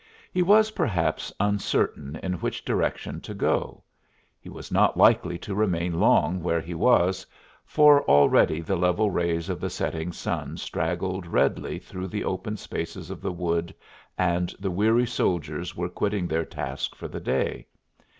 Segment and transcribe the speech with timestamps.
[0.31, 3.83] He was perhaps uncertain in which direction to go;
[4.39, 7.23] he was not likely to remain long where he was,
[7.65, 13.11] for already the level rays of the setting sun straggled redly through the open spaces
[13.11, 13.75] of the wood
[14.17, 17.67] and the weary soldiers were quitting their task for the day.